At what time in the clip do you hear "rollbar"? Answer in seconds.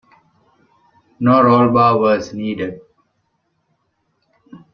1.43-1.99